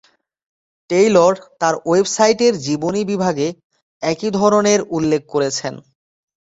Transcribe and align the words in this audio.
Taylor 0.89 1.33
তার 1.59 1.75
ওয়েবসাইটের 1.85 2.53
জীবনী 2.57 3.01
বিভাগে 3.03 3.47
একই 4.03 4.29
ধরনের 4.39 4.79
উল্লেখ 4.89 5.21
করেছেন। 5.27 5.73